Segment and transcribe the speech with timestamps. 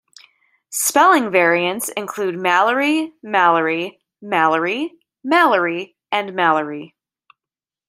[0.71, 4.93] Spelling variants include Mallary, Mallery, Malorie,
[5.23, 6.93] Mallorie, and Mallorey.